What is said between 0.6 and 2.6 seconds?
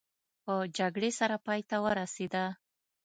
جګړې سره پای ته ورسېده.